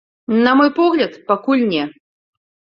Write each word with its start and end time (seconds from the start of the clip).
На 0.47 0.51
мой 0.61 0.71
погляд, 0.79 1.13
пакуль 1.29 1.63
не. 1.77 1.83